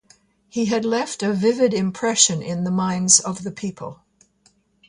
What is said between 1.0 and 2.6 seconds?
a vivid impression